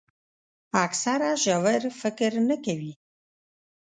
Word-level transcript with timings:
اکثره 0.85 1.31
ژور 1.43 1.81
فکر 2.01 2.31
نه 2.49 2.55
کوي. 2.65 2.93